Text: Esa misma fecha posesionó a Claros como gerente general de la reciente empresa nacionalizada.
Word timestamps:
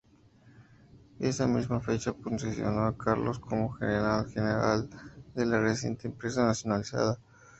Esa 1.19 1.45
misma 1.45 1.79
fecha 1.79 2.11
posesionó 2.11 2.85
a 2.87 2.97
Claros 2.97 3.37
como 3.37 3.69
gerente 3.73 4.31
general 4.33 4.89
de 5.35 5.45
la 5.45 5.61
reciente 5.61 6.07
empresa 6.07 6.43
nacionalizada. 6.43 7.19